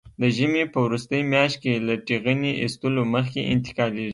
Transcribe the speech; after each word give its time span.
د 0.21 0.23
ژمي 0.35 0.63
په 0.73 0.77
وروستۍ 0.85 1.21
میاشت 1.31 1.57
کې 1.63 1.83
له 1.87 1.93
ټېغنې 2.07 2.51
ایستلو 2.63 3.01
مخکې 3.13 3.41
انتقالېږي. 3.53 4.09